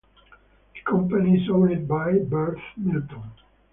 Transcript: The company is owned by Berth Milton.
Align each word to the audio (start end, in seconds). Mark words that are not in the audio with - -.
The 0.73 0.81
company 0.83 1.43
is 1.43 1.47
owned 1.51 1.87
by 1.87 2.13
Berth 2.27 2.57
Milton. 2.75 3.21